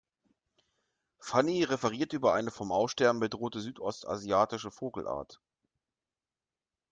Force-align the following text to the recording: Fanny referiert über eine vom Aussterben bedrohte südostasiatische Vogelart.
Fanny 1.19 1.63
referiert 1.63 2.11
über 2.13 2.33
eine 2.33 2.49
vom 2.49 2.71
Aussterben 2.71 3.19
bedrohte 3.19 3.59
südostasiatische 3.59 4.71
Vogelart. 4.71 5.39